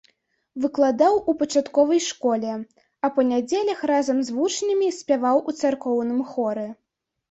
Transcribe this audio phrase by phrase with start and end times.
[0.61, 2.55] Выкладаў у пачатковай школе,
[3.05, 6.71] а па нядзелях разам з вучнямі спяваў у царкоўным хоры.